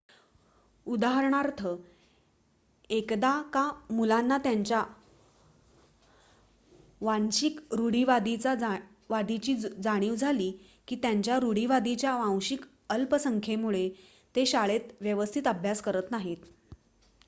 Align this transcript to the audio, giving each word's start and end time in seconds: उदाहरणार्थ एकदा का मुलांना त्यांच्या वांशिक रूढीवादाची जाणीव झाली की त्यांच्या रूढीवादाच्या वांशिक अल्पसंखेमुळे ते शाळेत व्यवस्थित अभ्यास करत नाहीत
उदाहरणार्थ 0.85 1.59
एकदा 2.89 3.33
का 3.53 3.61
मुलांना 3.91 4.37
त्यांच्या 4.37 4.81
वांशिक 7.01 7.59
रूढीवादाची 7.73 9.55
जाणीव 9.55 10.15
झाली 10.15 10.51
की 10.87 10.95
त्यांच्या 10.95 11.39
रूढीवादाच्या 11.39 12.15
वांशिक 12.17 12.65
अल्पसंखेमुळे 12.89 13.87
ते 14.35 14.45
शाळेत 14.45 14.91
व्यवस्थित 15.01 15.47
अभ्यास 15.47 15.81
करत 15.81 16.11
नाहीत 16.11 16.51